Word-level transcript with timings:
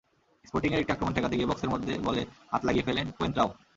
স্পোর্টিংয়ের 0.45 0.81
একটি 0.81 0.93
আক্রমণ 0.93 1.13
ঠেকাতে 1.15 1.35
গিয়ে 1.37 1.49
বক্সের 1.49 1.71
মধ্যে 1.73 1.93
বলে 1.99 2.21
হাত 2.51 2.61
লাগিয়ে 2.65 2.87
ফেলেন 2.87 3.05
কোয়েন্ত্রাও। 3.17 3.49